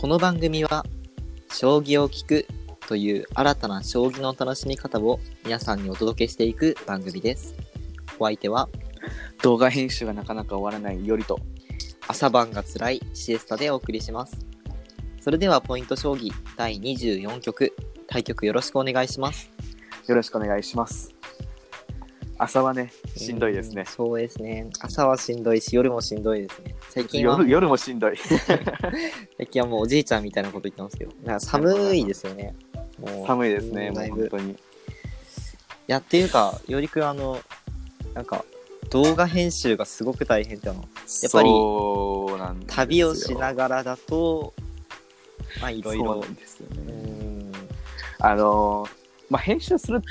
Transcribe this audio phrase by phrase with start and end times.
[0.00, 0.86] この番組は、
[1.52, 2.46] 将棋を聞く
[2.86, 7.56] という新たな将棋の楽しみ方を皆さんにお届けしていく番組です。
[8.16, 8.68] お相手は、
[9.42, 11.40] 動画編集がなかなか終わらないよりと、
[12.06, 14.38] 朝晩が辛いシエスタでお送りします。
[15.20, 17.74] それでは、ポイント将棋第24局、
[18.06, 19.50] 対局よろしくお願いします。
[20.06, 21.12] よろしくお願いします。
[22.38, 23.86] 朝はね、しんどいですねうん。
[23.86, 24.70] そうですね。
[24.78, 26.76] 朝はしんどいし、夜もしんどいですね。
[26.98, 28.16] 最近は、夜夜もしんどい。
[29.38, 32.56] 最近はもうおじいちゃんみたいなこと言ってますけど、なんか寒いですよね。
[32.98, 34.28] もう寒いですね、もういぶ。
[34.28, 34.52] 本当に。
[34.52, 34.56] い
[35.86, 37.40] や、っていうか、よりくん、あの、
[38.14, 38.44] なんか、
[38.90, 40.74] 動画編集がすごく大変っての。
[40.74, 44.52] やっぱりそうなんですよ旅をしながらだと、
[45.60, 46.34] まあ、いろいそうろなん。
[46.34, 46.92] ですようね。
[46.92, 47.52] ん。
[48.18, 48.90] あのー、
[49.30, 50.02] まあ、編集する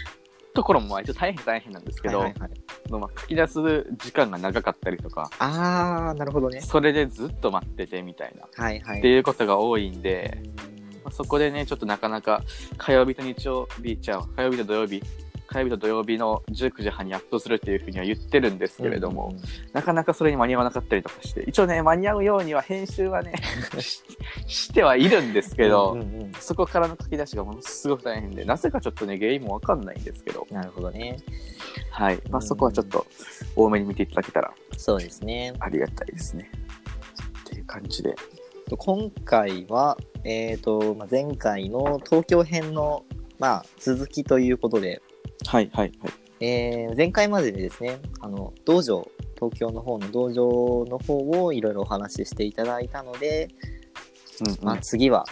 [0.57, 2.51] ところも一応大変大変なんですけど、はいはいはい、
[2.99, 3.59] まあ、書き出す
[3.99, 6.61] 時間が長かったりとか、あー、なるほどね。
[6.61, 8.99] それでずっと待っててみたいな、はいはい。
[8.99, 12.41] っていうことが多いんで、うんまあ、そこでね、ちょっとなかなか
[12.77, 15.03] 火曜日と日曜日、じゃあ火曜日と土曜日、
[15.47, 23.33] 火曜日と土曜日の19時半にアップするっていうふうには言ってるんですけれども、うんうんなかなかそれに間に合わなかったりとかして、一応ね、間に合うようには編集はね、
[23.79, 24.01] し
[24.47, 31.17] してはいるんですけど、うんうんうんそこからの書き出しがものすごく大変で、なぜかちょっとね、原因もわかんないんですけど、なるほどね。
[31.91, 32.17] はい。
[32.29, 33.05] まあ、うんそこはちょっと
[33.55, 35.53] 多めに見ていただけたらそうですね。
[35.59, 36.49] ありがたいですね。
[37.41, 38.15] っていう感じで。
[38.77, 43.05] 今回は、えっ、と、まあ、前回の東京編の、
[43.39, 45.01] まあ、続きということで、
[45.45, 46.13] はい、はい、はい。
[46.39, 53.49] えー前回まででですね、あの、道場、東京の方の道場の方をいろいろお話ししていただいたので、
[54.41, 55.25] うん、うんまあ、次は、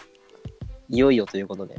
[0.89, 1.76] いよいよということで、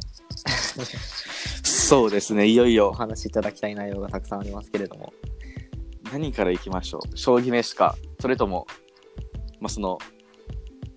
[1.62, 5.12] そうですね、いよいおよ話しいただきたい内容がたくさんありますけれども。
[6.12, 7.16] 何からいきましょう？
[7.16, 8.66] 将棋飯か、それとも、
[9.60, 9.98] まあ、その、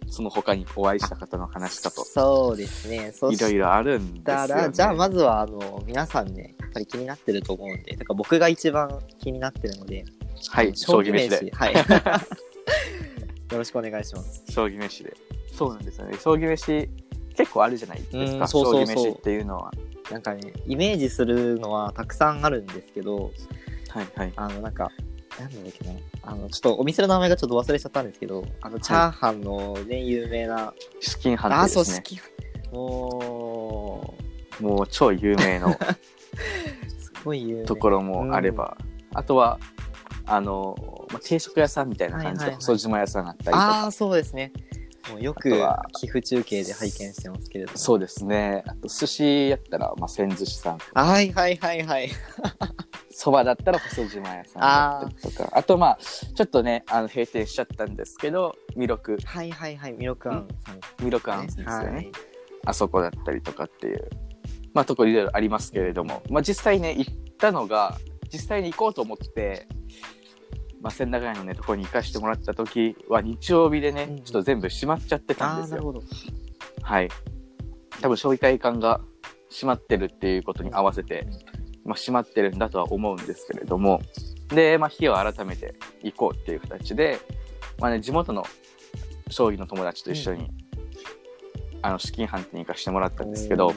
[0.10, 3.12] その他にお会いした方の話かと、そうですね。
[3.12, 4.70] そいろいろあるんですよ、ね。
[4.72, 10.06] じゃあまずは、あの、皆さんね、やっぱり気になってると思うんで、だから僕が一番気になってるので、
[10.50, 11.52] はい、将棋飯で。
[11.52, 11.74] はい。
[13.52, 14.44] よろしくお願いします。
[14.50, 15.16] 将棋飯で。
[15.52, 16.18] そうなんですよね。
[16.20, 16.90] 将棋飯、
[17.36, 18.18] 結構あるじゃないですか。
[18.18, 19.72] うんそうそうそう将棋飯っていうのは。
[20.12, 23.32] なんかね、イメージするのはたくさんあるんですけど、
[23.90, 24.34] はい、はい。
[24.36, 24.90] あの、なんか、
[25.46, 25.94] なんだっけな。
[26.24, 31.98] あの、ちょっとお店の名前がちょっと忘れちゃったんですけど、あの、チャーハンのね、有名な、資金判あ、そう、すね。
[31.98, 32.20] 好き。
[32.72, 34.16] も
[34.60, 35.72] もう超有名のう、
[37.00, 37.66] すごい有名。
[37.66, 38.78] ところもあれば、
[39.14, 39.60] あとは、
[40.26, 40.76] あの、
[41.12, 44.52] まあ、定食屋さんみたいな感じではいはいはい細島屋さんがあったりとか、ああ、そうですね。
[45.10, 47.78] もうよくあとは寄付中継で拝見してますけれども。
[47.78, 48.64] そうですね。
[48.68, 50.78] あと寿司やったら、まあ、千寿司さん。
[50.94, 52.12] はいはいはいはい。
[53.22, 55.50] そばだったら細島屋さんだったりとか。
[55.52, 62.12] あと、まあ、ちょっとね、あの、閉店しちゃったんですけど、弥勒、はいはいはい、ミロクアンさん、弥勒庵ですよね、はい。
[62.66, 64.10] あそこだったりとかっていう、
[64.74, 67.98] まあ、とこいろいろありますけれども、まあ、実際ね、行ったのが、
[68.32, 69.68] 実際に行こうと思って、
[70.80, 75.76] まあ、千駄ヶ谷のね、とこに行かしてもらった時は、日曜日でね、うんちょっと全部閉まっちゃってたんですよ。
[75.76, 76.02] なるほど。
[76.84, 77.10] はい。
[78.00, 79.02] 多分、将棋会館が
[79.50, 81.28] 閉まってるっていうことに合わせて、
[81.86, 84.02] まあ、閉まってるんだとは思うんですけれども、
[84.50, 87.20] で、まあ、日を改めて行こうっていう形で、
[87.80, 88.46] まあね、地元の
[89.30, 90.50] 将棋の友達と一緒に、
[91.82, 93.74] あの、資金判定に行かしてもらったんですけど、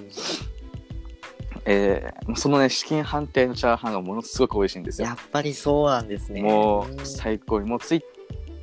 [1.64, 5.14] えー、そのね、資金判定のチャーハンがものすごく美味しいんですよや。
[5.14, 6.42] っぱりそうなんですね。
[6.42, 7.68] もんう、最高に。
[7.68, 8.02] もう、ツイッ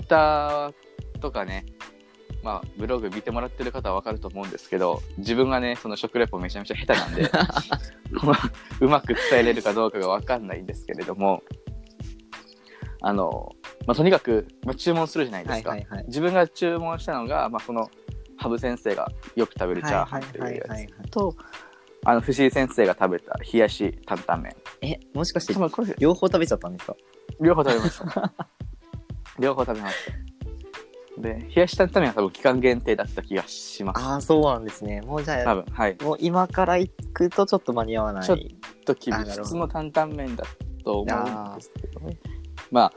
[0.08, 1.66] ターとかね、
[2.44, 7.30] まあ、ブログ見てもらってる方はわかると思うんですけど、自分がね、その食レポめちゃめちゃ下手なんで、
[8.24, 11.44] ま あうまく伝えれるかどうかがわかんないんですけれども、
[13.02, 13.52] あの、
[13.88, 15.70] まあ、とにかく、まあ、注文するじゃないですか。
[15.72, 17.90] はいはいはい自分が注文したのが、まあ、この、
[18.38, 20.64] 羽生先生がよく食べるチャーハンっていうや
[21.06, 21.36] つと、
[22.06, 24.56] あの、藤井先生が食べた冷やし担々麺。
[24.82, 25.54] え、もしかして
[26.00, 26.96] 両方食べちゃったんですか？
[27.42, 28.34] 両方食べました。
[29.40, 30.29] 両方食べました。
[31.22, 34.02] で、冷やし担々麺は多分期間限定だった気がします。
[34.02, 35.02] ああ、そうなんですね。
[35.02, 35.98] もうじゃあ、多分、はい。
[36.02, 38.24] もう今から行くとちょっと間に合わない。
[38.24, 38.38] ちょっ
[38.86, 40.46] と厳しいあなるほど普通の担々麺だ
[40.84, 42.18] と思うんですけどね。
[42.72, 42.94] まあ、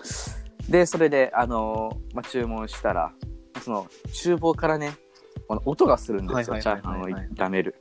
[0.69, 3.12] で、それで、あのーまあ、注文したら、
[3.60, 4.92] その、厨房からね、
[5.48, 7.75] この音がするんですよ、はいチャーハンをはいはいはい炒める。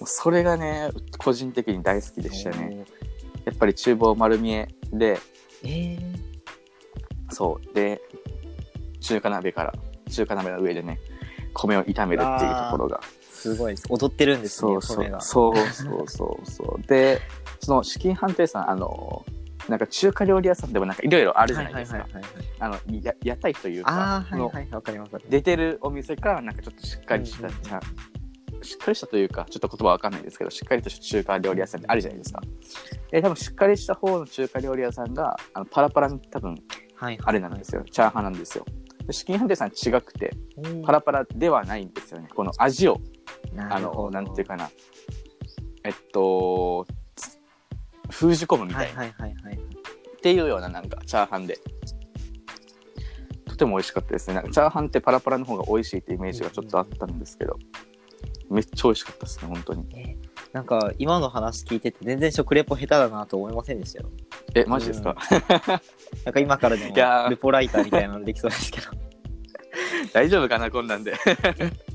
[0.00, 2.84] もうそれがね、個人的に大好きでしたね。
[3.44, 5.12] やっぱり厨房丸見えで、
[5.62, 5.96] おー。
[5.96, 7.74] えー、そう。
[7.74, 8.00] で、
[9.00, 9.72] 中華鍋から、
[10.10, 10.98] 中華鍋の上でね、
[11.54, 13.00] 米を炒めるっていうところが。
[13.30, 13.86] すごいです。
[13.88, 15.20] 踊ってるんですね、そうそう。
[15.20, 16.86] そうそうそうそう。
[16.86, 17.20] で、
[17.60, 19.24] その資金判定さん、あの、
[19.68, 22.06] なんか中華料理屋さんでもなんかいろいろあるじゃはないいですか。
[22.58, 24.68] あの、や屋台というか、はいのはい。
[25.28, 28.10] 出てるお店からなんかちょっとしっかりした、うんうん
[28.62, 32.42] しっかりしたというか、ちょっと言葉わかんないですけど、しっかりとした中華料理屋さんってあるじゃないですか。
[33.10, 36.50] で、多分しっかりした方の中華料理屋さんが、あのパラパラの多分
[36.94, 37.18] はいはい。
[37.22, 37.84] あれなんですよ。
[37.90, 38.66] チャーハンなんですよ。
[39.10, 42.28] でチキンハンテさん違くて、うんパラパラではないんですよね。
[42.34, 43.00] この味を、
[43.56, 44.70] あの、なんていうかな。
[45.82, 46.86] えっと、
[47.16, 47.38] つ
[48.10, 49.00] 封じ込むみたいな。
[49.00, 49.56] はいはいはいはい。
[49.56, 51.58] っていうようななんかチャーハンで。
[53.46, 54.34] とても美味しかったですね。
[54.34, 57.58] なんかチャーハンってパラパラの方が美味しいってイメージがちょっとあったんですけど、
[58.48, 59.86] めっちゃ美味しかったですね、本当に。
[59.96, 60.16] え
[60.52, 64.10] なんか今の話聞いてて全然食レポ下手だなと思いませんでしたよ。
[64.54, 65.16] え、マジですか、
[66.24, 68.88] なんか今からでもルポライターみたいなのできそうですけど。
[70.12, 71.12] 大丈夫かな、こんなんで。
[71.12, 71.16] っ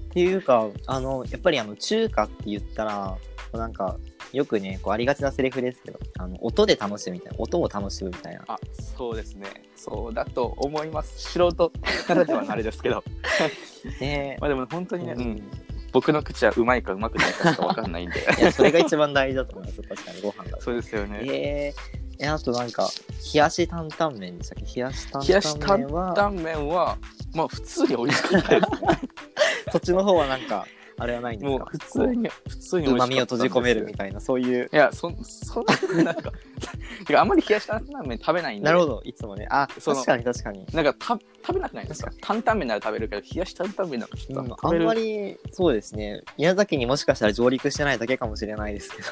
[0.09, 3.17] ていうか、あの、やっぱりあの中華って言ったら、
[3.51, 3.97] なんか
[4.31, 8.43] よくね、こうありがちなセリフですけど、あの音で楽しむみたいな、音を楽しむみたいな。
[8.47, 8.59] あ、
[8.97, 9.47] そうですね。
[9.75, 11.31] そうだと思います。
[11.31, 11.71] 素人
[12.09, 13.03] ならではのあれですけど。
[13.99, 15.43] ねまあでも本当にね、ううんん、
[15.95, 18.19] 僕の口はうまいかうまくないかしかわかんないんで。
[18.37, 20.61] いや、それが一番大事だと思います、確かにご飯だと。
[20.61, 21.21] そうですよね。
[21.23, 22.89] えー、え、あとなんか、
[23.33, 24.75] 冷やし担々麺でしたっけ？
[24.75, 26.97] 冷やし担冷やし担々麺は、
[27.33, 28.67] まあ普通に美味しかったです。
[29.71, 34.69] そっちの方はなんか、あれはないんですう普通に、普通に美味しかったんですようまみを閉じ込めるみたいな、そういう。
[34.71, 35.65] いや、そ、そん
[35.97, 36.31] な、なんか、
[37.05, 38.65] てかあんまり冷やし担々麺食べないんで。
[38.65, 39.45] なるほど、いつもね。
[39.49, 40.65] あ、その確かに確かに。
[40.73, 42.11] なんかた食べなくないですか？
[42.21, 44.83] 担々麺なら食べるけど、冷やし担々麺なんかちょうんっと食べる。
[44.83, 46.21] あんまり、そうですね。
[46.37, 49.07] 宮崎にもしかしたら上陸してないだけかもしれないですけど。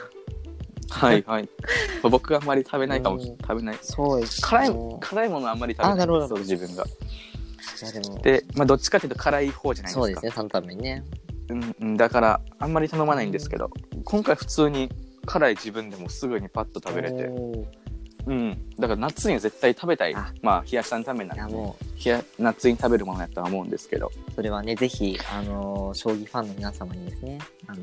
[0.89, 1.49] はいはい。
[2.09, 3.77] 僕があんまり食べないかもしうん食べない。
[3.81, 4.71] そうです、辛い、
[5.01, 6.85] 辛いものあんまり食べないあなるほどそう自分が。
[6.85, 10.01] いやでも、で、まあどっちかっていうと辛い方じゃないですか。
[10.01, 11.03] そうですね、担々麺ね。
[11.49, 13.69] うんうん、だからあんまり頼まないんですけど、
[14.05, 14.89] 今回普通に
[15.25, 17.29] 辛い自分でもすぐにパッと食べれて。
[18.25, 18.57] うん。
[18.79, 20.33] だから夏には絶対食べたいあ。
[20.41, 24.11] まあ冷やし担々麺いやなんで、も冷や夏に食べるものやったら思うんですけど。
[24.15, 27.81] う、それはね、ぜひ、あのー将棋ファンの皆様にですね、あの、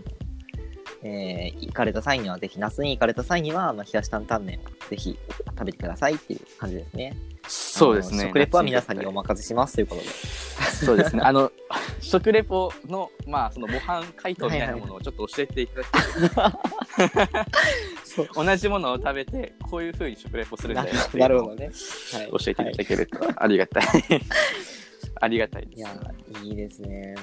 [1.02, 7.16] えー行かれた際には、ぜひ、夏に行かれた際には、まあ、冷やし担々麺をぜひ食べてくださいっていう感じですね。
[7.46, 8.26] そうですね。
[8.26, 10.08] 食レポは皆さんにお夏任せしますということで。
[10.86, 11.22] そうですね。
[11.22, 11.50] あの、
[12.00, 15.86] 食レポの、まあ、その模範解答みたいなものをちょっと教えていただ
[18.04, 21.70] そうき同じものを食べて、こういう風に食レポするんだよっていうのをなるほどね。
[22.12, 23.84] はい教えていただけるとありがたい。
[25.22, 25.78] ありがたいです。
[25.78, 26.00] いや、
[26.42, 27.14] いいですね。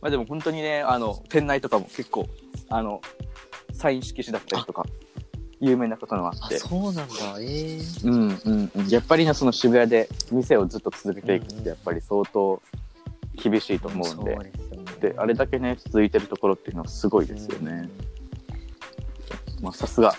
[0.00, 2.28] まあでも本当にね、あの、店内とかも結構、
[2.68, 3.00] あの、
[3.72, 4.86] サイン色紙だったりとか、
[5.60, 6.58] 有名なこともああっ、て。
[6.58, 7.14] そうなんだ。
[7.40, 8.88] ええうんうんうん。
[8.88, 12.60] やっぱりね、その渋谷で店をずっと続けていくっうんて、やっぱり相当
[13.34, 14.30] 厳しいと思うんで。
[14.30, 14.52] でね。
[15.00, 17.88] で、あれだけね、続いてるところっていうのはすごいですよね。
[19.60, 20.14] まあ、さすが、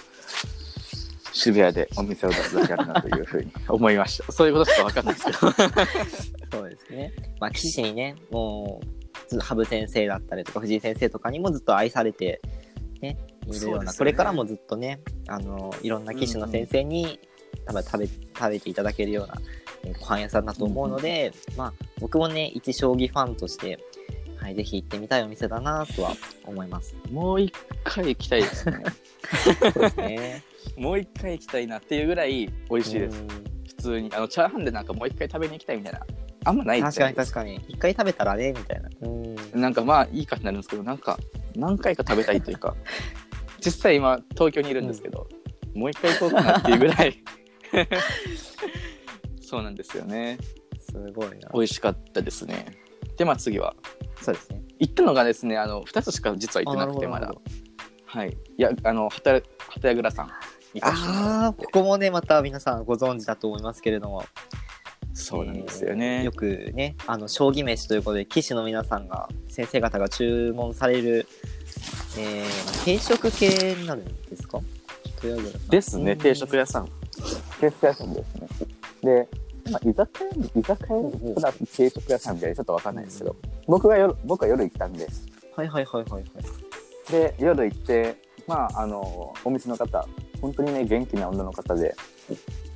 [1.34, 4.30] 渋谷でお店を出すだけあるなというふうに思いました。
[4.32, 5.38] そういうことしかわかんないですけど。
[6.52, 7.14] そうですね。
[7.40, 12.42] まあ、棋士にね、もう、ず羽生先生だったりとか、藤井先生とかにもずっと愛されて、
[13.02, 13.18] ね、
[13.48, 17.20] いるような、ねこれからもずっとね、あの、いろんな棋士の先生に、
[17.66, 19.63] 多分食べ、食べていただけるような、えー
[20.00, 23.80] ご飯屋さんだと思うので、まあ、僕もね、一将棋ファンとして、
[24.38, 26.14] はい、ぜひ行ってみたいお店だなとは
[26.46, 26.96] 思います。
[27.12, 27.54] もう一
[27.84, 28.84] 回行きたいですね。
[29.74, 30.44] そうですね。
[30.78, 33.20] もう一回行きたいなっていうぐらい美味しいです。
[33.20, 34.10] うん普通に。
[34.14, 36.02] あの、チャーハンでなんかもう一回食べに行きたいみたいな。
[36.46, 37.56] あんまない確かに確かに。
[37.68, 38.90] 一回食べたらね、みたいな。
[39.02, 39.08] う
[39.58, 39.62] ん。
[39.62, 41.18] なんかまあいいかってなるんですけど、なんか
[41.56, 42.76] 何回か食べたいというか、
[43.64, 45.28] 実際今東京にいるんですけど、
[45.74, 47.24] もう一回行こうかなっていうぐらい。
[49.54, 50.40] そうなんですよね。
[50.80, 51.50] すごいな。
[51.54, 52.66] 美味しかったですね。
[53.18, 53.76] で、まあ次は。
[54.20, 54.64] そうですね。
[54.80, 57.32] 行ったのがですね、あの、2つしか実は行ってなくて、まだ。
[58.06, 58.30] はい。
[58.32, 59.44] いや、あの、畑
[59.94, 60.32] ぐらさんあ
[60.82, 64.24] あ、ここもね、また皆さんご存知だと思いますけれども。
[65.14, 66.32] そうなんですよえーねよ。
[66.32, 71.28] くね、あの、将棋飯ということで、棋士の皆さんが、先生方が注文される、
[72.18, 74.60] えー、定食系になるんですか？
[75.70, 76.90] ですね、うん定食屋さん。
[77.62, 78.48] 定食屋さんですね。
[79.04, 79.28] で、
[79.72, 83.36] まあ、居酒屋、居酒屋プラス定食屋さんみたいなちょっとわかんないですけど、
[83.68, 85.08] 僕が夜、僕は夜行ったんで、
[85.56, 86.24] はいはいはいはいはい。
[87.12, 88.16] で、夜行って、
[88.48, 90.08] まあ、あの、お店の方、
[90.42, 91.96] 本当にね、元気な女の方で、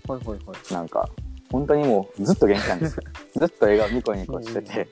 [0.08, 0.74] はいはいはい。
[0.74, 1.10] なんか、
[1.51, 3.03] 本当にもうずっと元気なんですよ。
[3.36, 4.88] ずっと笑顔ニコニコしてて、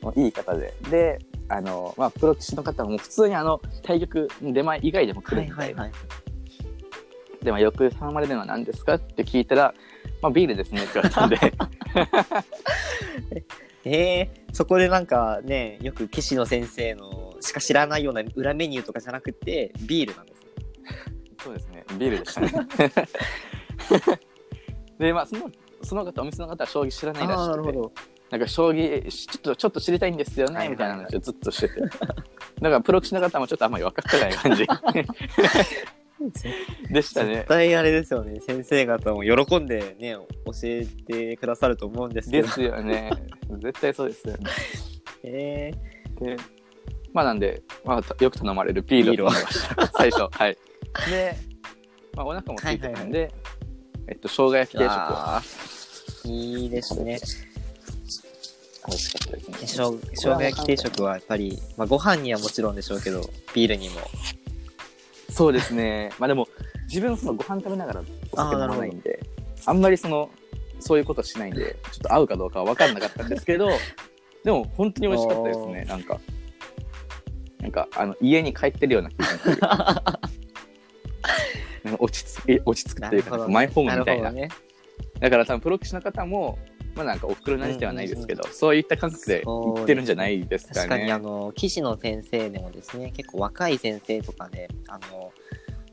[0.00, 0.74] もういい方で。
[0.90, 5.82] で、あの、まあ、プロ棋士の方も普通にあの、対局、出前以外でも来はいるみたいな。
[5.82, 7.44] はいはい。
[7.44, 9.74] で、まあ、よく頼まれるのは何ですかって聞いたら、
[10.24, 11.38] まあ、ビールですねって言われたんで、
[13.84, 20.48] えー、そこでなんかね、よく棋士の先生のしか知らないような裏メニューとかじゃなくて、ビールなんですね。
[21.42, 22.52] そうですね、ビールでしたね。
[24.98, 25.50] でまあその
[25.82, 27.92] その方お店の方は将棋知らないらしくてど。
[28.30, 31.98] なんか将棋ちょっとちょっと知りたいんですよね、みたいな話をずっとしててだか
[32.60, 34.66] らプロ棋士の方もちょっとあんまり分かってない感じ
[36.90, 37.34] でしたね。
[37.36, 38.40] 絶対あれですよね。
[38.40, 42.46] 先生方も喜んでね、教えてくださると思うんですけど。
[42.46, 43.10] ですよね。
[43.60, 44.50] 絶対そうですよね。
[45.24, 45.72] え
[46.20, 46.36] で
[47.12, 49.86] まあなんで、まあ、よく頼まれるビールを飲みました。
[49.96, 50.58] 最初はい。
[51.08, 51.36] で、
[52.14, 53.32] まあ、お腹も空いてたんで、
[54.08, 56.30] えっと生姜焼き定食を。
[56.30, 57.20] いいですね。
[58.86, 59.56] 美味しかったですね。
[59.58, 63.22] 生姜焼き定食はやっぱり、まあ、ご飯にはもちろんでしょうけど、
[63.54, 64.00] ビールにも。
[65.34, 66.10] そうですね。
[66.20, 66.46] まあでも、
[66.86, 69.18] 自分そのご飯食べながらお酒飲まないんで、
[69.66, 70.30] あんまりその、
[70.78, 73.68] そういうことしないんで、ちょっと合うかどうかは分かんなかったんですけど、
[74.44, 76.20] でも本当に美味しかったですね、なんか。
[77.58, 79.26] なんか、あの、家に帰ってるような気分
[79.58, 80.12] な
[81.90, 84.30] んか落ち着く、落ち着くというか、マイホームみたいな。
[84.30, 84.50] ね。
[85.18, 86.60] だから多分プロ棋士の方も、
[86.94, 90.76] まあなんかお袋なしではないですけど、そういった感覚で行ってるんじゃないですかね。
[90.76, 95.32] 確かにあの棋士の先生でもですね結構若い先生とかであの、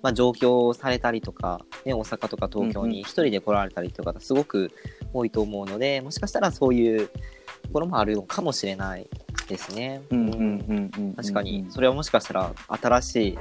[0.01, 4.71] まあ、上京されたりとか、ね、大阪とか東京うんうんに一人で来られたりという方すごく
[5.13, 9.07] 多いと思うのでもしかしたらそういうところもあるのかもしれない
[9.47, 10.01] ですね。
[10.11, 11.13] うんうんうんうんうん。
[11.13, 13.37] 確かにそれはもしかしたら新しい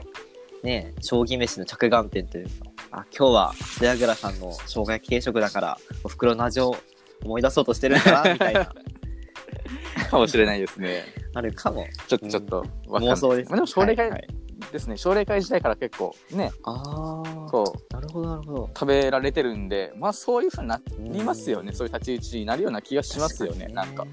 [0.62, 2.52] ね将棋飯の着眼点というか
[2.92, 6.76] あ今日は出倉さんの生姜焼き定食だからお袋の味を
[7.24, 8.72] 思い出そうとしてるんだなみたいな。
[10.10, 11.04] かもしれないですね。
[11.34, 11.86] あるかも。
[12.08, 12.56] ちょっとちょっと
[12.88, 13.14] わかんない。
[13.14, 14.28] 妄想ですまあ、でも奨励会
[14.72, 18.70] ですね、奨励会時代から結構ねああそうなるほどなるほど。
[18.74, 23.66] 食べられてるんでまあそういうふうになりますよね、そういう立ち位置になるような気がしますよね。
[23.68, 24.06] なんか。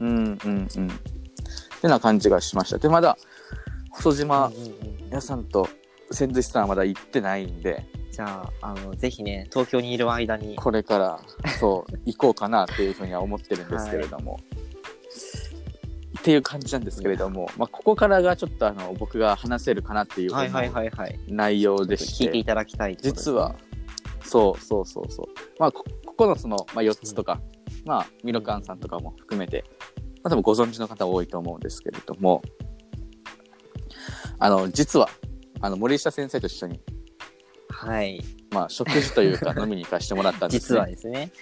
[0.00, 0.88] うんうんうん。
[0.88, 0.90] っ
[1.80, 2.78] てな感じがしました。
[2.78, 3.16] でまだ
[3.90, 4.50] 細島
[5.10, 5.68] 屋さんと
[6.10, 7.86] 千寿司さんはまだ行ってないんで
[8.16, 10.56] じゃああのぜひね東京にいる間に。
[10.56, 11.20] これから
[11.60, 14.40] そう 行こうかなっていうふうには思ってるんですけれども、
[16.18, 21.20] っていう感じなんですけれども、まあ、ここからがちょっとあの僕が話せるかなっていうはいはいはいはい。
[21.28, 22.98] 内容でして、聞いていただきたいね。
[23.02, 23.54] 実は
[24.24, 25.10] そうそうそう。
[25.10, 25.26] そう
[25.58, 25.84] まあこ
[26.16, 27.42] 9つの、まあ、4つとか、
[27.84, 29.62] まあミロカンさんとかも含めて、
[30.22, 32.40] まあ、多分ご存知の方多いと思うんですけれども。
[34.38, 35.08] あの実は
[35.60, 36.80] あの森下先生と一緒に、
[37.76, 38.24] はい。
[38.50, 41.32] まあ、食事というか 飲みに行かせてもらったんです、実ね、はですね。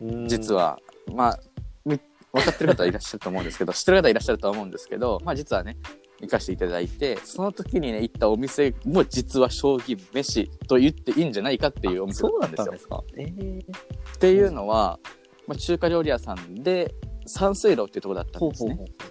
[0.00, 0.28] うん。
[0.28, 0.78] 実は。
[1.14, 1.40] まあ
[1.86, 1.98] み
[2.32, 5.78] 分かってる方はいらっしゃると思うんですけど知ってる方いらっしゃると思うんですけどまあ実はね
[6.20, 12.72] 行かせていただいてその時にね行ったお店も実は将棋飯と言っていいんじゃないかっていうお店だそうったんですよ。
[12.72, 13.02] ですか。
[13.16, 13.62] えー。
[13.62, 14.98] っていうのは、
[15.46, 18.74] まあ、中華料理屋さんで山水楼っていうところだったんですね。
[18.74, 19.08] ほうほうほう。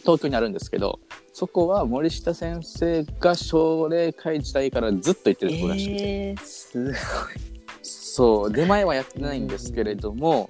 [0.00, 1.00] 東京にあるんですけど
[1.38, 6.94] そこは森下先生が奨励会時代からずっと行ってるところらしくて、えー、すごい
[7.82, 8.50] そう。
[8.50, 10.48] 出前はやってないんですけれども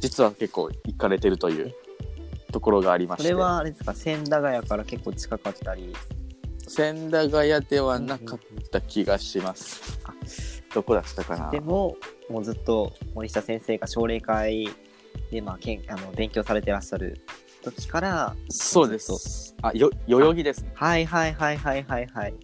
[0.00, 1.72] 実は結構行かれてるという
[2.50, 3.28] ところがありまして。
[3.28, 5.94] これはあれですか千駄ヶ谷から結構近かったり？
[6.66, 8.38] 千駄ヶ谷ではなかっ
[8.72, 10.00] た気がします、
[10.74, 11.50] どこだったかな？
[11.52, 11.96] でも
[12.28, 14.68] もうずっと森下先生が奨励会
[15.30, 17.20] で、まあ、けんあの勉強されてらっしゃる
[17.64, 19.54] 時からそうです。
[19.62, 20.70] あよ代々木ですね。
[20.74, 22.34] はいはいはいはいはいはい。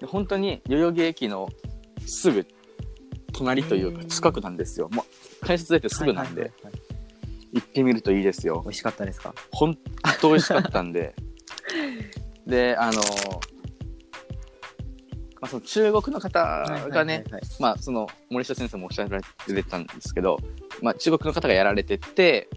[0.00, 1.48] で本当に代々木駅の
[2.06, 2.46] すぐ
[3.32, 4.88] 隣というか近くなんですよ。
[4.92, 5.04] も
[5.42, 6.82] う改札出てすぐなんで、はいはいはいはい。
[7.52, 8.60] 行ってみるといいですよ。
[8.64, 8.68] 美。
[8.70, 9.34] 味しかったですか？
[9.52, 9.78] 本
[10.20, 11.14] 当美味しかったんで。
[12.46, 13.00] で、あの、
[15.40, 17.24] まあ、その中国の方がね、
[17.58, 19.18] まあその森下先生もおっしゃら
[19.48, 20.38] れてたんですけど、
[20.82, 22.48] まあ中国の方がやられてて、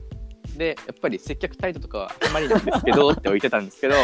[0.60, 3.96] で、やっぱり接客態度とかはあんまりなんですけど って置いてたんですけど、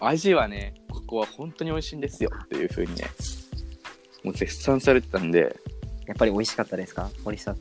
[0.00, 3.04] 味はね、ここは本当に美味しいんですよっていうふうにね、
[4.24, 5.56] もう絶賛されてたんで、
[6.06, 7.08] やっぱり美味しかったですか？
[7.24, 7.58] 森下め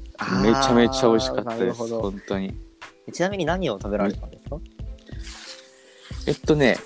[0.52, 1.88] ちゃめちゃ美味しかったです。
[1.88, 2.54] 本当に。
[3.14, 4.58] ちなみに何を食べられたんですか？
[6.28, 6.78] えっとね、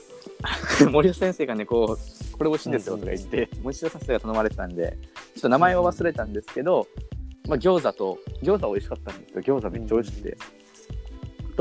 [0.91, 4.97] 森下先生がね、こう、これ美味しいんですよとか言って、森下先生が頼まれてたんで、
[5.35, 6.87] ちょっと名前を忘れたんですけど、
[7.47, 9.41] まあ餃子と、餃子美味しかったんですよ。
[9.41, 10.37] 餃子めっちゃ美味しくて。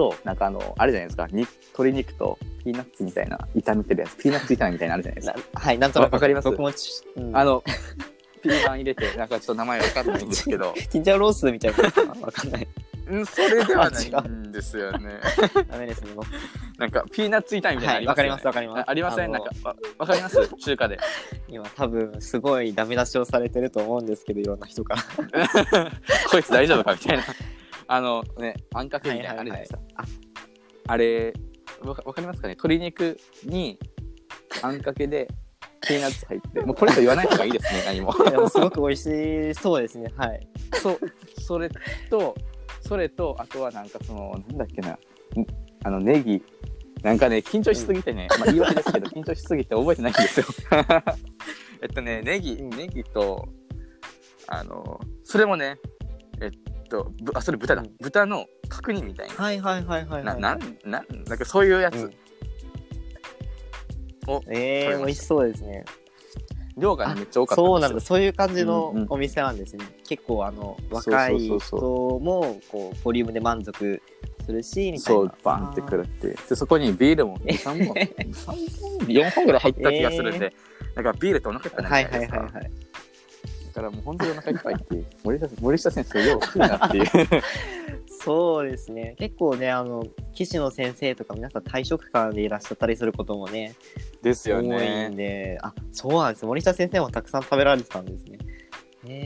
[0.00, 5.38] と、なんかあの、あれじゃないですか、に鶏肉とピーナッツみたいな炒めてるやつ、ピーナッツ炒めみたいなのあるじゃないですか。
[5.54, 6.44] なはいなんとなくわかります？
[6.48, 7.36] 僕もち、うん。
[7.36, 7.62] あの、
[8.42, 12.68] ピーマン入れて、なんかちょっと名前わかんないんですけど、チンジャオロースみたいなことかなわかんない
[13.10, 15.18] うん、それではないんですよね。
[15.68, 16.12] ダメですね。
[16.14, 16.28] 僕
[16.78, 17.94] なんかピーナッツ炒めみたいなのあ。
[17.96, 18.80] はいわかりますわかります。
[18.82, 19.32] あありません？
[19.32, 20.36] なんか、わわかります？
[20.58, 20.98] 中華で。
[21.48, 25.48] 今多分すごいダメ出しをされてると思うんですけどいろんな人から
[26.30, 26.92] こいつ大丈夫か？
[26.92, 27.24] みたいな。
[27.92, 29.80] あのね、あんかけみたいなのあるじゃないですか。
[30.86, 31.34] あれ
[31.84, 32.52] わか、わかりますかね？
[32.54, 33.80] 鶏肉に
[34.62, 35.26] あんかけで
[35.80, 38.14] ピーナッツ入って、もうこれと言わない方がいいですね、何も。
[38.30, 40.08] いやすごく美味しそうですね。
[40.16, 40.48] はい。
[40.74, 40.98] そう、
[41.40, 41.68] それ
[42.08, 42.36] と、
[42.80, 44.96] それと、あとはなんかその、なんだっけな、ん
[45.82, 46.44] あの、ネギ。
[47.02, 50.46] なんかね、緊張しすぎてね、まあ言い訳ですけど、 緊張しすぎて覚えてないんですよ。
[51.82, 53.48] えっとね、ネギ、ネギと、
[54.46, 55.78] あの、それもね、
[56.40, 56.50] えっ
[56.88, 57.92] と、ぶあ、それ豚だうん。
[58.00, 59.34] 豚の角煮みたいな。
[59.34, 60.40] はいはいはいはい、な、はい。
[60.40, 61.96] なん、なん、なんかそういうやつ。
[61.96, 62.14] うん
[64.26, 65.84] おえー、取れました美味しそうですね。
[66.76, 67.62] 量がね、あめっちゃ多かった。
[67.62, 69.84] そうなんだ、そういう感じのうんうんお店なんですね。
[70.06, 74.02] 結構あのそうそう若いそうそう人もこうボリュームで満足
[74.44, 75.20] するしみたいな。
[75.20, 76.28] そう、バンってくるって。
[76.48, 78.56] で、そこにビールも2、 3本、3本、
[79.06, 80.52] 4本ぐらい入った気がするんで、
[80.94, 82.38] だからビールとお腹いっぱいになはいはいるじゃないですか。
[82.38, 82.62] はいはい。
[82.62, 82.70] だ
[83.70, 87.06] からもう本当にお腹いっぱいって 森下森下先生、よう食うなっていう。
[88.22, 89.14] そうですね。
[89.18, 93.74] 結構ね、あの、棋士の先生とか皆さん退職感でいらっしゃったりすることもね、
[94.22, 95.10] ですよ多いんね。
[95.16, 96.44] で、あ、そうなんです。
[96.44, 98.38] 森下先生もたくさん食べられてたんですね。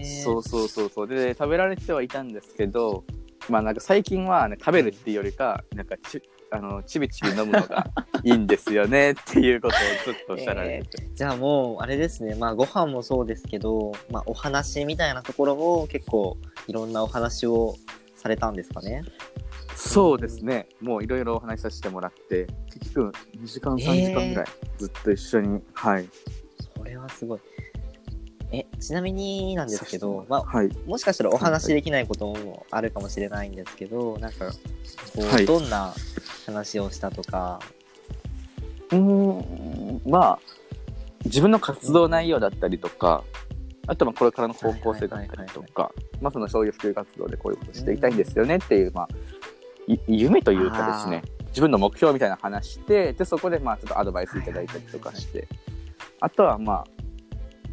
[0.04, 1.08] そうそうそうそう。
[1.08, 3.04] で、食べられてはいたんですけど、
[3.48, 6.22] まあなんか最近は、ね、食べるっていうよりか、なんかち、
[6.54, 7.84] あの、ちびちび飲むのが
[8.22, 11.08] いいんですよねっていうことをずっとおっしゃられてて。
[11.12, 12.36] じゃあもう、あれですね。
[12.36, 16.36] まあ、ご飯もそうですけど、まあ、お話みたいなところも結構
[16.68, 17.74] いろんなお話を
[18.14, 19.02] されたんですかね。
[19.74, 20.68] そうですね。
[20.80, 24.46] もういろいろお話しさせてもらって、結局2時間、3時間ぐらい
[24.78, 26.08] ずっと一緒に、はい。
[26.78, 27.40] それはすごい。
[28.52, 30.70] え、ちなみになんですけど、まあ、はい。
[30.86, 34.50] もしかしたらお話しできないこともあるかもしれないんですけど、なんか、
[35.14, 35.92] こう、はいどんな
[36.54, 37.58] 話をしたとか、
[38.90, 40.38] うーん、まあ、
[41.24, 43.24] 自分の活動内容だったりとか、
[43.86, 49.08] あとまあこれからの方向性だったりとか、まあそのそういう普及活動でこういうことしていきたいんですよねっていう、まあ、
[49.86, 55.48] い夢というかですね、自分の目標みたいな話して、で、そこでまあちょっとアドバイスいただいたりとかして、
[56.20, 56.84] あとはまあ、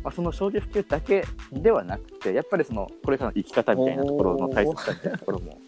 [0.03, 5.59] まあ、その将棋普及だけではなくて、やっぱりその、これからの生き方みたいなところの大切さみたいなところも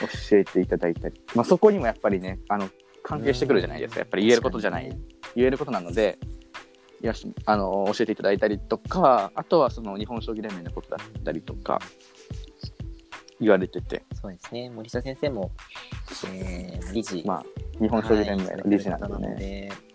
[0.00, 2.68] 教えていただいたり、まあそこにもやっぱりね、あの、
[3.02, 4.00] 関係してくるじゃないですか。
[4.00, 4.96] やっぱり言えることじゃない、
[5.34, 6.18] 言えることなので、
[7.02, 11.80] いやしあの教えていただいたりとか、あとはその日本将棋連盟のことだったりとか、
[13.40, 14.70] 言われてて、そうですね。
[14.70, 15.50] 森下先生も、
[16.32, 17.22] えー、理事。
[17.26, 17.44] まあ、
[17.80, 19.36] 日本将棋連盟の理事なんはいでね。
[19.40, 19.92] えー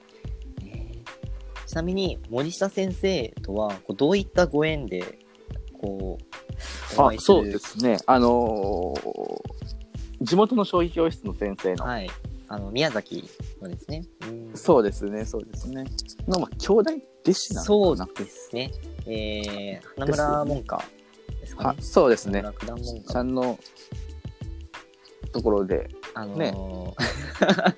[1.67, 5.19] ちなみに森下先生とはこうどういったご縁で
[5.79, 6.17] こ
[6.95, 7.97] うおあ会いするそうですね。
[8.07, 9.26] あのー
[10.27, 12.09] 地元の将棋教室の先生の、はい。
[12.49, 13.29] あの宮崎
[13.61, 15.85] のですね、うんそうですね、そうですね。
[16.27, 16.91] の、まあ、兄弟
[17.23, 18.11] 弟子なそのかな。
[18.13, 18.71] うですね。
[19.05, 20.83] えー、花村門下
[21.41, 22.41] ですかはねそうですね。
[22.41, 23.59] 花村九段門さ下んの
[25.33, 26.53] ところで、あのーね。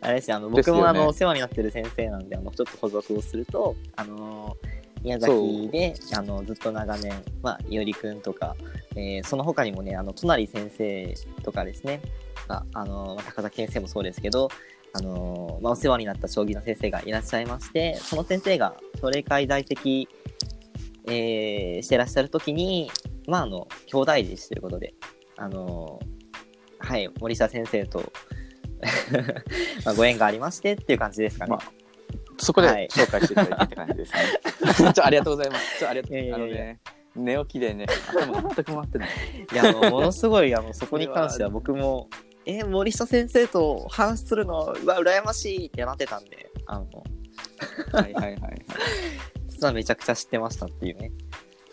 [0.00, 0.80] あれですねあのですよね。
[0.80, 7.12] 僕もあの、お世話になってる先生なんであのちょっと補足をするとあのー宮崎であのずっと長年、
[7.42, 8.56] まあ、いおりくんとか、
[8.96, 12.00] えーその他にもねあの隣先生とかですね、
[12.48, 14.48] まああの高崎先生もそうですけど、
[14.94, 20.08] あのまあ、お世話になった将棋の先生がいらっしゃいましてその先生が奨励会在籍、
[21.06, 22.90] えーしてらっしゃる時に、
[23.28, 24.94] まあ、あの兄弟弟子ということで、
[25.36, 26.00] あの
[26.78, 28.10] はい、森下先生と
[29.84, 31.56] まあご縁がありましてっていう感じですかね。
[31.56, 31.62] ま
[32.38, 34.92] そこではい紹介していただいてって感じですね。
[34.94, 35.78] ちょありがとうございます。
[35.78, 36.80] ちょありがとういやいやいやあのね、
[37.16, 39.08] 寝起きでね、頭全く回ってない。
[39.52, 42.08] いや、あのものすごい、あの、そこに関しては僕も、
[42.46, 46.86] え、森下先生と話するの、うわ、羨ましいってなってたんで、あの、
[47.92, 48.66] はいはいはいはい。
[49.48, 51.12] 実はめちゃくちゃ知ってましたっていうね。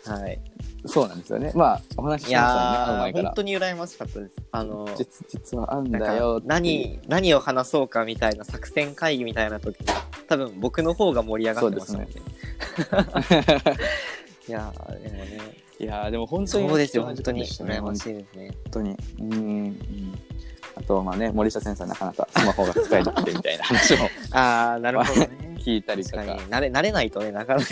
[0.04, 0.40] はい。
[0.86, 1.52] そうなんですよね。
[1.54, 3.12] まあ、お話しいしましたね。
[3.22, 4.36] 本当に羨ましかったです。
[4.50, 9.86] あの、実実はあんだよか何、何を話そうかみたいな作戦会議みたいな時に、
[10.28, 12.12] 多分僕の方が盛り上がってましたんで。
[14.48, 15.40] いやー、でもね、
[15.78, 18.48] いやーでも本当にそうですよ、本当に羨ましいですね。
[18.48, 18.96] 本当に。
[19.20, 20.18] うんうん。
[20.74, 25.56] あと、まあね、森下先生はなかなかスマホが使えなくてみたいな話も あー、なるほどね。
[25.64, 27.66] 聞いたりとか慣れ、慣れないとね、なかなか。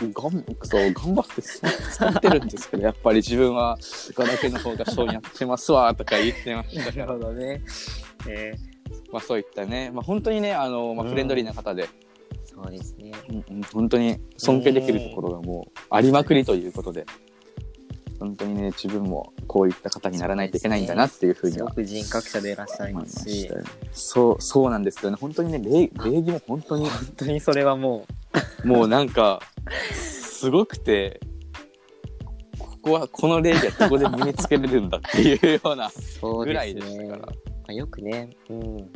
[0.00, 3.76] がんそう頑張って使ってるんですけど やっぱり自分は
[4.14, 7.62] ガラケーの方が性にやってますわとか言ってましたから、どね。
[8.28, 8.52] え
[9.12, 11.10] まあ、そういったね、まあ、本当にねあの、まあ、うん。
[11.10, 11.88] フレンドリーな方で、
[12.44, 13.12] そうですね。
[13.28, 13.62] うんうん。
[13.62, 17.06] 本当に尊敬できるところがもうありまくりということで
[18.18, 23.50] 本当にね自分もこういった方にならないといけないんだなっていうふうにはすごく人格者でいらっしゃいますし。
[23.92, 25.16] そうそうなんですよね。
[25.20, 28.06] 本当にね礼礼儀も本当に 本当にそれはも
[28.64, 29.40] もうなんか
[29.92, 31.20] すごくて
[32.58, 35.90] ここはこの礼儀はどこで身につけれるんだっていうような
[36.44, 37.32] ぐらいでしたから。
[37.68, 38.90] まあ、よくね、うん。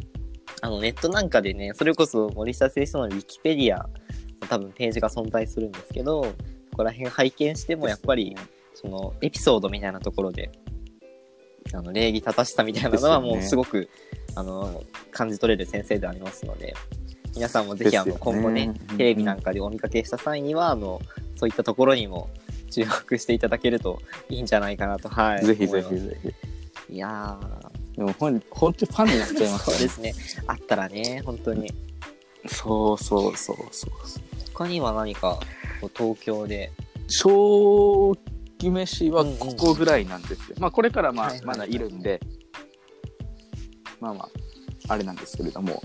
[0.62, 3.86] あの、ネットなんかでね、それこそ森下先生のウィキペディア
[4.48, 6.30] 多分ページが存在するんですけど、そ
[6.76, 8.34] こら辺拝見してもやっぱり、
[8.82, 10.50] そのエピソードみたいなところで、
[11.72, 13.88] あの礼儀正しさみたいなのはもうすごく、
[14.34, 16.74] あの感じ取れる先生でありますので、
[17.34, 21.00] 皆さんもぜひあの、ね今後ねうん、テレビなんかでお見かけした際には、あの、
[21.36, 22.28] そういったところにも
[22.70, 25.44] 注目していただけるといいんじゃないかなと、はい。
[25.44, 26.18] ぜひぜひぜ
[26.88, 26.94] ひ。
[26.94, 27.38] いや
[27.96, 30.14] でもほん、ほんとファンになっちゃいー、ます そうですね。
[30.46, 31.72] あったらね、本当に。
[32.48, 33.90] そうそうそうそう。
[34.52, 35.38] 他には何か、
[35.96, 36.72] 東京で、
[37.08, 38.14] 将
[38.62, 40.56] 棋飯はここぐらいなんですよ。
[40.60, 41.58] まあこれからまあはいはいはい。
[41.58, 42.20] まだいるんで、
[44.00, 44.28] まあまあ、
[44.92, 45.82] あれなんですけれども、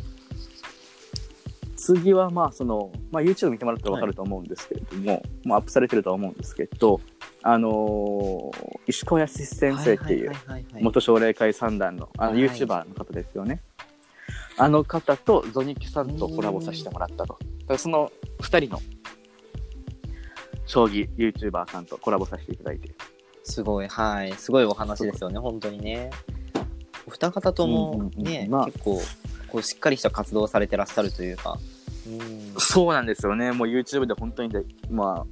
[1.75, 7.01] 次はまあその、まあ YouTube 見てもらったらわかると思うんですけれども、まあアップされてるとは思うんですけど、
[7.41, 12.41] あのー石川康先生っていうは、いはいはいはい元奨励会三段のあのはい。
[12.41, 13.61] YouTuber の方ですよね。
[14.59, 17.37] あの方とゾニキさんとコラボさせてもらったと。
[17.61, 18.11] だからその
[18.41, 18.79] 二人の
[20.67, 22.91] 将棋 YouTuber さんとコラボさせていただいて。
[23.43, 24.33] すごい、はい。
[24.33, 26.11] すごいお話ですよね、本当にね。
[27.07, 29.01] お二方とうんもうんうんね、まあ結構、
[29.47, 31.57] こう、しっかりした活動をされてらっしゃるというか。
[32.05, 32.53] うん。
[32.59, 33.51] そうなんですよね。
[33.53, 35.25] もう YouTube で本当にで、ま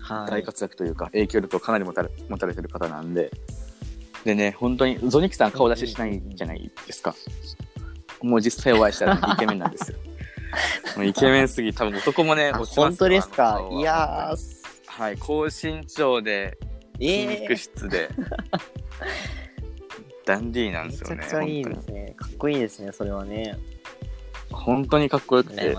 [0.00, 0.30] あ、はい。
[0.30, 3.30] 大活躍というか、影響力をかなり持たれ持たれてる方なんで。
[4.24, 7.14] でね、本当に、ゾニキさん顔出ししないじゃないですか。
[8.22, 9.98] もう実際お会いしたらイケメンなんですよ。
[10.96, 13.68] もうイケメンすぎ、多分男もね、あ落ちますよ本当ですか？
[13.72, 14.61] いやー、
[14.96, 16.58] はい、高身長で、
[16.94, 18.10] 筋え肉質で、
[20.26, 21.22] ダンディーなんー、めですよね。
[21.22, 22.14] ちゃくちゃいいですね。
[22.16, 23.58] かっこいいですね、それはね。
[24.50, 25.76] 本当にかっこよくて。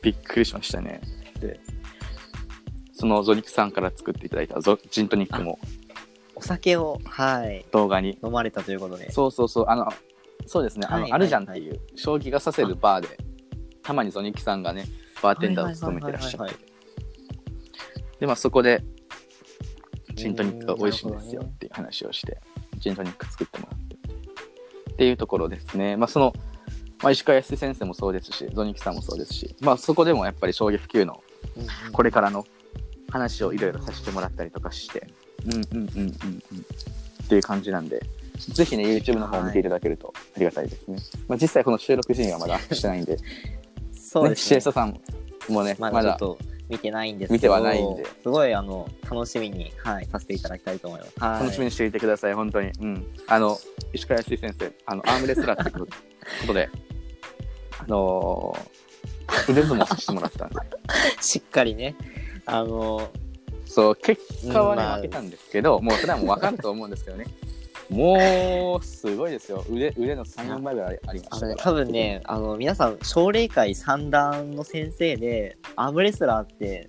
[0.00, 1.00] びっくりしましたね。
[1.40, 1.60] で、
[2.92, 5.58] そのゾニックさんから作っていただいたゾジントニックも
[6.36, 9.10] お酒を、はい、動画に、飲まれたということで。
[9.10, 9.88] そうそうそう、あの、
[10.46, 13.18] そうですね、あの、はいあるじゃんっていう、将棋がさせるバーで、
[13.82, 14.86] たまにゾニックさんがね、
[15.22, 16.71] バーテンダーを務めてらっしゃはいはいって、
[18.22, 18.84] で、まあそこで、
[20.14, 22.40] ジントニックが美味しいんですよっていう話をして、
[22.78, 23.96] ジントニック作ってもらって
[24.92, 25.96] っていうところですね。
[25.96, 26.32] まあその、
[27.02, 31.20] まあ、石川康先生もそうですし、ゾニックさんもそうですし、まあそこでもやっぱり将棋普及の
[31.90, 32.46] これからの
[33.10, 35.08] 話をいろいろさせてもらったりとかして、
[35.44, 36.42] うんうんうんうんうん
[37.24, 38.04] っていう感じなんで、
[38.38, 40.96] ぜひね、YouTube の方を見ていただけるとありがたいですね。
[41.26, 43.22] まあ実際この収録時にはまだしてないんで、ね、
[43.92, 44.60] そうですねシエ。
[44.60, 45.00] サさん
[45.48, 51.12] もね、ままだだちょっと見てないんですけど、見てはないんですごいあの楽しみに、はい、させていただきたいと思います。
[51.18, 52.70] はい、楽しみにしていてください、本当に。
[52.80, 53.06] うん。
[53.26, 53.58] あの、
[53.92, 55.86] 石川康先生、あの、アームレスラーってこ
[56.46, 56.70] とで、
[57.78, 58.82] あのー
[59.48, 60.56] 腕相撲させてもらったんで、
[61.20, 61.94] しっかりね、
[62.44, 63.10] あの、
[63.64, 64.20] そう、結
[64.52, 67.26] 果はね、うんまあ負けたんですけど、もうそれはもう分かると思うんですけどね。
[67.92, 69.64] もう、すごいですよ。
[69.70, 71.76] 腕、腕の3、4倍ぐらいありまあのね、したから。
[71.78, 76.88] 多分ね、あの、皆さん、奨励会三段の先生で、アームレスラーって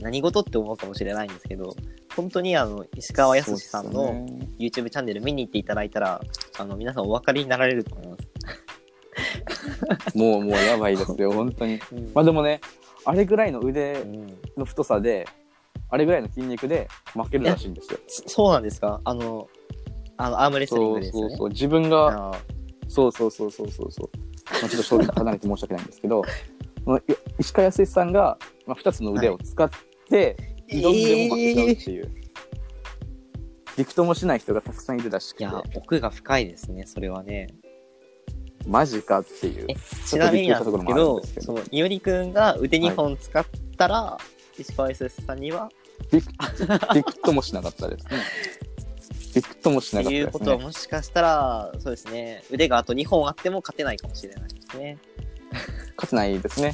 [0.00, 1.74] 何事って思うかもしれないんですけど、
[2.16, 6.20] 本当にあの、石川康さんそうのですね YouTube チャンネル見に行っていただいたら、
[6.58, 10.16] あの、皆さんお分かりになられると思います。
[10.16, 11.80] もう、もうやばいですよ、 本当に。
[11.92, 12.60] うんまあでもね、
[13.04, 14.26] あれぐらいの腕うん
[14.56, 15.26] の太さで、
[15.90, 17.98] あれぐらいの筋肉で負けるらしいんですよ。
[18.08, 19.00] そそうなんですか？
[19.04, 19.48] あの、
[20.16, 21.28] あの、アームレスリンそうグですよね。
[21.30, 21.48] そうそう。
[21.50, 22.38] 自分が、あ
[22.88, 24.10] そうそうそうそうそうそう。
[24.52, 26.22] まあ、ちょっと正直離れて申し訳ないんですけど、
[27.38, 29.70] 石川康さんが、まあ、2つの腕を使っ
[30.08, 30.36] て、
[30.68, 32.14] 挑んでも負けちゃうっていう。
[33.76, 37.48] びくともしない人がたくさんいるらしくて、いや、奥が深いですね、それはね。
[38.66, 39.74] マジかっていうえ。
[40.06, 43.44] ちなみになんですけどその、いおりくんが腕2本使っ
[43.76, 44.18] たら、
[44.58, 45.68] 石川 SS さんには、
[46.94, 48.10] びくともしなかったですね。
[49.34, 50.32] びくともしなかったですね。
[50.32, 54.98] ことはもしかしたら、そうですね、腕があと2本あっても勝てないかもしれないですね。
[55.96, 56.72] 勝てないですね。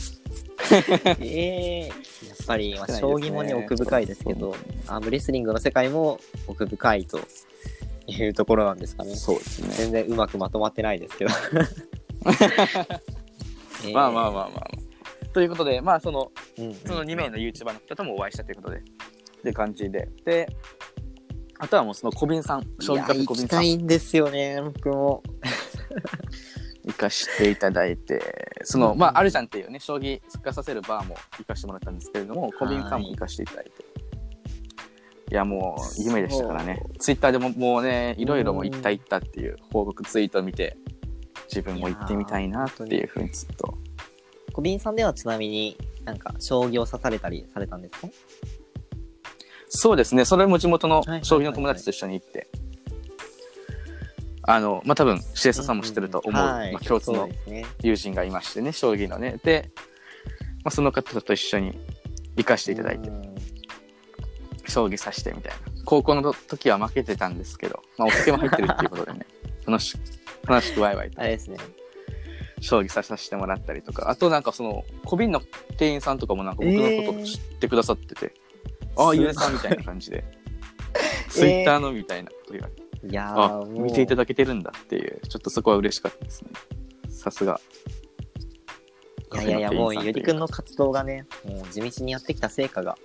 [1.21, 4.55] ええやっぱり、まあ、将棋もね、奥深いですけど、
[4.87, 7.21] アームレスリングの世界も奥深いと
[8.07, 9.15] いうところなんですかね。
[9.15, 9.69] そうですね。
[9.71, 11.31] 全然うまくまとまってないですけど。
[13.85, 14.71] えーまあまあまあまあ。
[15.33, 20.09] ということで、まあその、うんうんその2名の YouTuber の方ともお会いしたということで、って感じで。
[20.25, 20.49] で、
[21.63, 25.23] あとはもうその小瓶さん、将棋カフェいや行きた小瓶さん、いんですよね、僕も。
[26.87, 33.71] 行かしていただいて、その、うんまあ、あるじゃんっていうね、将棋復活させるバーも行かしてもらったんですけれども、小瓶さんも行かしていただいて。
[35.31, 36.83] いや、もう、夢でしたからね。
[36.99, 40.77] ツイッターでももうね、いろいろもう行った行ったっていう報告ツイートを見て、
[41.49, 43.77] 自分も行ってみたいなっていうふうにずっと。
[44.55, 48.09] 小瓶さんではちなみになんか将棋を指されたりされたんですか？
[49.71, 52.49] そうですね、それも地元の将棋の友達と一緒に行って、
[54.43, 56.73] あの、まあ、多分、シエサさんも知ってると思う、はい。
[56.73, 57.29] まあ、共通の。
[57.83, 59.39] 友人がいましてね、将棋のね。
[59.45, 59.71] で、
[60.65, 61.79] あ、その方と一緒に
[62.37, 63.35] 行かせていただいて、うん。
[64.67, 65.83] 将棋させてみたいな。
[65.85, 69.27] 高校の時は負けてたんですけど、まあ、お酒も入ってるっていうことでね、
[69.67, 70.01] 楽しく、
[70.49, 71.57] 楽しくワイワイとあれですね。
[72.61, 75.41] 将棋させてもらったりとか、あとなんかその、小瓶の
[75.79, 78.35] 店員さんとかもなんか僕のこと知ってくださってて、
[78.97, 80.25] ああ、すゆえさんみたいな感じで、
[81.29, 86.51] ツイッターのみたいなこと言われて、いやあー、もう見ていただけてるんだっていう、ちょっとそこは嬉しかったですね。
[87.09, 87.61] さすが。
[89.33, 92.99] いやいやいや、もうゆりくんのの活動がね、もう地道にやってきた成果が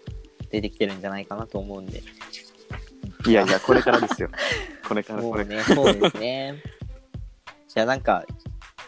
[0.49, 2.01] 出てきてるんじゃないかなと思うんで。
[3.27, 4.29] いやいや、これからですよ。
[4.87, 6.63] これから、これからもうね、そうですね。
[7.75, 8.25] いや、なんか、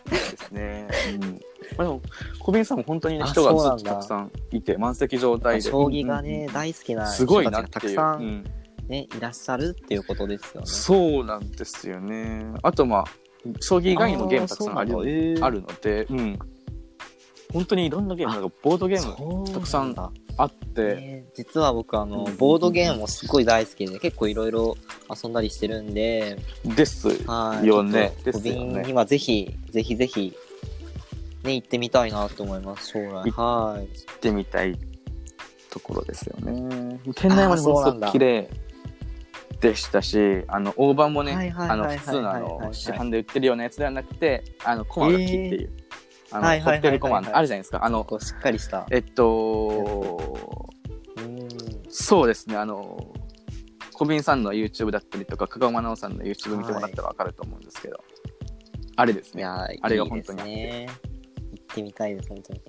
[0.10, 0.88] ですね。
[1.22, 1.40] うん。
[1.78, 2.02] まあでも、
[2.40, 5.62] 小瓶さんも本当にね、あ人がずそうなんだっとたくさんいて、満席状態で。
[5.62, 7.96] 将棋がね、大好きなすごい人たちなっていう。
[7.96, 8.44] がたくさうんん
[8.88, 10.68] ね、いらっしゃるっていうことですよね。
[10.68, 12.46] そうなんですよね。
[12.64, 13.06] あとまあ、
[13.60, 16.40] 将棋以外にもゲームたくさんあるあーそうなんだえーあるので、うん。
[17.54, 24.76] 本当にいろんなゲーム、なんかボードゲームたくさんだあって、ね実は僕あのうんボードゲームもすごい大好きで結構いろいろ
[25.24, 27.68] 遊んだりしてるんで、ですはい。
[27.68, 28.14] よね。
[28.24, 28.94] ちょっとですよね小瓶に。
[28.94, 30.34] はぜひぜひぜひ
[31.48, 33.32] ね行ってみたいなと思います将来。
[33.32, 33.88] 行はい。
[33.88, 34.78] 行ってみたい
[35.70, 37.00] ところですよね。
[37.16, 38.50] 店内もね、ものすごく綺麗
[39.62, 45.70] でしたし、あの、大判もね、はいはいあの、はいはい普通のあはいはいはいの、市販で売ってるようなやつではなくて、あの、コマが木っていう、
[46.32, 47.84] あの、彫はいはいはいはいってるコマあるじゃないですか。
[47.84, 48.86] あの、しっかりした。
[48.92, 50.54] えっと、
[51.18, 51.48] うん
[51.90, 53.14] そうですね、あの、
[53.94, 58.04] 小瓶さんの YouTube だったりとか、香川真奈緒さんの YouTube 見てもらったらわかると思うんですけど、
[58.96, 59.44] あれですね。
[59.44, 60.88] あれが本当にあってね。
[60.88, 61.17] 行
[61.72, 62.60] ってみたいです本当に。
[62.60, 62.64] っ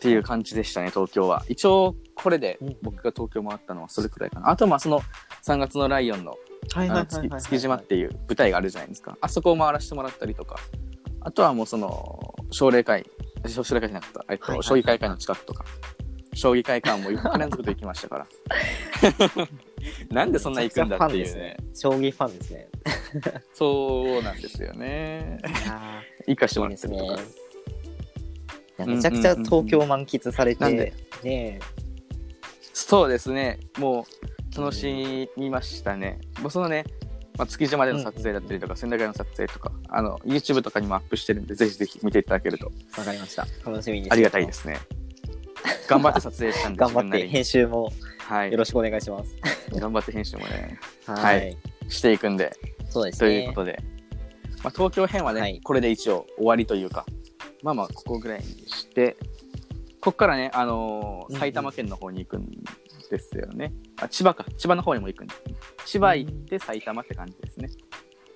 [0.00, 1.44] ていう感じでしたね、東京は。
[1.48, 4.50] 一応、これでうん僕が東京回ったのはそれくらいかな。
[4.50, 5.00] あと、まあ、その
[5.44, 6.36] 3月のライオンの
[6.68, 9.16] 月月島っていう舞台があるじゃないですか。
[9.20, 10.56] あそこを回らせてもらったりとか、
[11.20, 13.04] あとはもうその、奨励会、
[13.46, 15.64] 奨励会じゃなかった、えっと、将棋会館の近くとか、
[16.34, 18.26] 将棋会館も4日連続で行きましたから。
[20.10, 21.56] なんでそんな行くんだっていうね。
[21.74, 22.68] 将棋ファンですね。
[23.54, 25.38] そうなんですよね。
[26.26, 27.32] いかしてもらっーいいです
[28.78, 28.86] ね。
[28.86, 30.92] めちゃくちゃ東京満喫されて、なんで
[31.24, 31.58] ね
[32.72, 33.58] そうですね。
[33.78, 34.06] も
[34.54, 36.20] う楽しみましたね。
[36.40, 36.84] もうそのね、
[37.36, 43.46] まあ、築島での撮影だったりとか、仙台での撮影とか、あの、YouTube とかにもアップしてるんで、ぜひぜひ見ていただけるとわかりました。
[43.64, 44.52] 楽しみにありがたいで。
[44.52, 44.78] すね。
[45.88, 48.58] 頑張って撮影したんで、頑張って編集もはいよ。
[48.58, 49.34] ろしくお願いします。
[49.72, 51.56] 頑張って編集もね、ははい
[51.88, 52.52] していくんで、
[52.90, 53.44] そうですとね。
[53.44, 53.82] いうことで、
[54.62, 57.06] まあ、東京編はね、はいこれで一応終わりというか、
[57.62, 59.16] まあまあ、ここぐらいにして、
[60.00, 62.46] こっからね、あのーうんうん埼玉県の方に行くん
[63.10, 63.72] ですよね。
[64.00, 64.44] あ千葉か。
[64.56, 65.54] 千葉の方にも行くんです、ね。
[65.86, 67.68] 千葉行って埼玉って感じですね。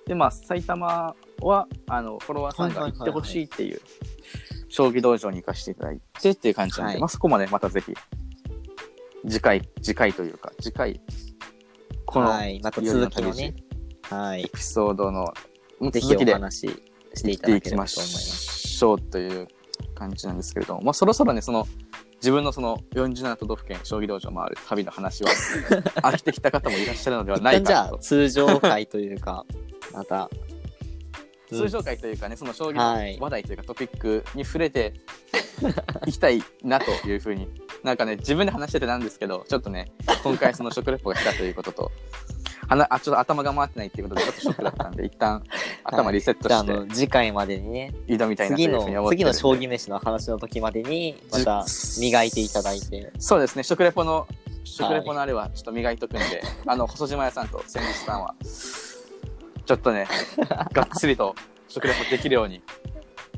[0.05, 3.81] で、まあ、埼玉は、あの、フォロワーさんが行ってほしいっていう、
[4.73, 7.93] 将棋道場に行かせていただいてっていう感じなんで、はいまあ、そこまでまたぜひ、
[9.29, 10.99] 次回、次回というか、次回、
[12.07, 13.53] この、はい、また続きをね、
[14.09, 15.31] はいエ、ピソードの
[15.91, 16.83] ぜひ続きでお話し
[17.13, 18.67] していただければと思います。
[18.67, 19.47] しょうという
[19.93, 21.67] 感じなんですけれども、まあ、そろそろね、その、
[22.15, 25.29] 自分のその47都道府県将棋道場を回る旅の話は
[26.01, 27.97] 飽きてきた方もいらっしゃるのではない一旦じゃあかと。
[27.99, 29.45] 通常回というか、
[29.93, 30.31] また、
[31.57, 33.17] 通常回というかね、その将棋はい。
[33.17, 34.93] の話題というかトピックに触れて
[36.05, 37.47] いきたいなというふうに、
[37.83, 39.91] なんかね、自分で話しててなんですけど、ちょっとね、
[40.23, 41.91] 今回その食レポが来たということと、
[42.67, 45.43] はなあちょっと頭が回ってないっていうことでちょっとショックだったんで、 一旦
[45.83, 51.65] 頭リセットしての、次回までにね、挑みたいなとい次うふうに思の、って次の将棋飯の話の時までに、また
[51.99, 54.27] 磨いていただいて、そうですね、食レポの、
[54.63, 58.35] 食レポのあれはちょっと磨いとくんで、 あの、細島屋さんと千日さんは、
[59.65, 60.07] ちょっとね、
[60.73, 61.35] がっつりと
[61.67, 62.61] 食レポできるように、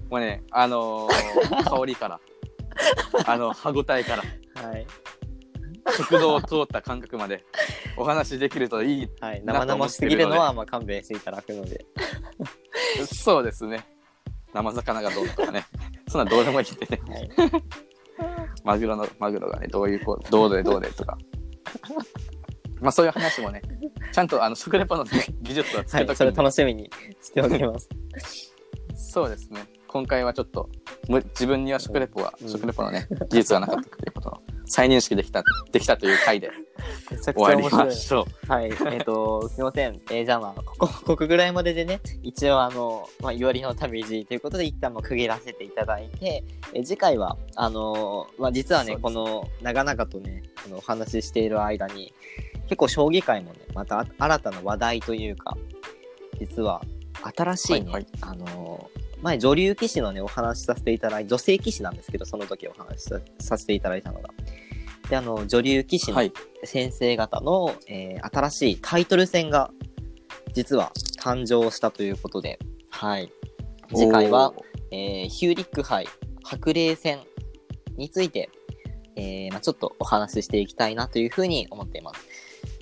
[0.09, 2.19] もうね、あのー 香りから、
[3.25, 4.23] あの、歯ごたえから、
[4.67, 4.85] はい。
[5.97, 7.45] 食道を通った感覚まで
[7.95, 9.09] お話できるといい。
[9.21, 9.41] はい。
[9.43, 11.85] 生々しすぎるのは、まあ、勘弁していただくので。
[13.05, 13.85] そうですね。
[14.53, 15.65] 生魚がどうとかね。
[16.07, 17.01] そんなどうでもいいんでね。
[17.07, 17.29] はい。
[18.63, 21.17] マグロの、マグロがね、どういうこう、どうでどうでとか。
[22.81, 23.61] まあそういう話もね、
[24.15, 25.09] ちゃんとあの食レポの、ね、
[25.41, 26.15] 技術はつはい。
[26.15, 26.89] それけとくんで、楽しみに
[27.21, 27.89] しておきます。
[28.95, 29.67] そうですね。
[29.89, 30.69] 今回はちょっと、
[31.09, 36.49] む自分には食レポは、うん食レポのね、技術がなかったということの再認識できた、できたという回で
[37.25, 37.69] 終わり。
[37.69, 38.51] ましょう。
[38.51, 38.71] はい。
[38.89, 39.99] えっ、と、すみません。
[40.09, 52.13] えーじゃあまあ、ここ、ここぐらいまででね、一応あの、まあ、いわりの旅路ということで、一旦も区切らせていただいて、えー次回は、あのまあ、実はね、この、長々とね、あの、お話ししている間に、
[52.65, 55.57] 結構将棋界もね、また新たな話題というか、
[56.39, 56.81] 実は、
[57.35, 58.89] 新しいね、はいはいあの
[59.21, 64.29] 前女流棋士のねお話しさせていただい女性棋士なんですけどその時お話しささせていただいたのが
[65.09, 66.33] であの女流棋士のはい。
[66.63, 69.71] 先生方の、えー新しいタイトル戦が
[70.53, 73.31] 実は誕生したということで、はい、
[73.93, 74.53] 次回は、
[74.91, 76.07] えーヒューリック杯
[76.43, 77.19] 白麗戦
[77.97, 78.49] について、
[79.15, 82.19] えーまあ、ちょっとお話ししていきたいなというふうに思っています。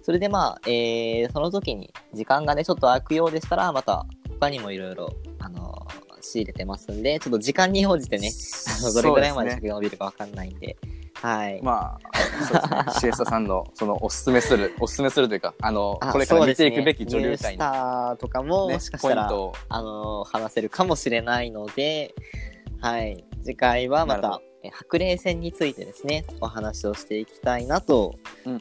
[0.04, 4.06] それでまあ、えーその時に時間がね、ちょっと空くようでしたら、また
[4.40, 8.32] 他にもいろいろ、あのー仕入れてますんで、ちょっと時間に応じてね、
[8.80, 10.78] あのどれぐらいまで時間が伸びるかわかんないんで、
[11.24, 11.62] はい。
[11.62, 12.84] まあ、そうですね。
[13.00, 22.14] シエスタさんの、その、おすすめする、 おすすめするというか、あの、あこれから見ていくべき女流ニュースとかも、ねもしかしたら、あのー話せるかもしれないので、
[22.80, 23.24] はい。
[23.44, 28.16] 次回はまた、え白麗戦についてですね、お話をしていきたいなと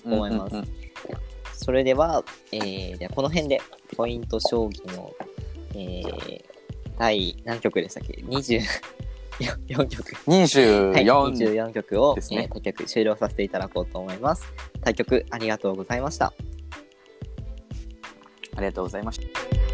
[0.05, 0.55] 思います。
[0.55, 0.92] うんうんうん
[1.63, 3.63] それでは、えー、ではこの辺で
[3.97, 5.13] ポイント将棋の、
[5.75, 6.43] えー、
[6.99, 10.15] 第何局でしたっけ ?24 局。
[10.29, 14.53] はい、24 24局を、ですねえー対局終了させていただこうと思います。
[14.83, 16.33] 対局ありがとうございました。
[18.57, 19.72] ありがとうございました。